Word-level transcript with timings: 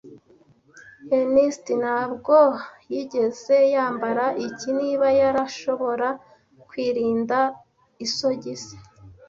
Einstein 1.17 1.79
ntabwo 1.83 2.35
yigeze 2.91 3.57
yambara 3.73 4.25
iki 4.47 4.69
niba 4.79 5.07
yarashobora 5.21 6.07
kwirinda 6.69 7.37
Isogisi 8.05 8.75